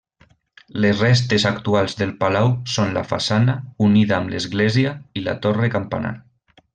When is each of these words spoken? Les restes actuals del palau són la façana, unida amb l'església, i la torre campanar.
Les 0.85 1.01
restes 1.03 1.43
actuals 1.49 1.95
del 1.99 2.13
palau 2.23 2.49
són 2.77 2.95
la 2.97 3.03
façana, 3.13 3.55
unida 3.91 4.17
amb 4.21 4.33
l'església, 4.35 4.95
i 5.21 5.25
la 5.29 5.37
torre 5.45 5.71
campanar. 5.79 6.15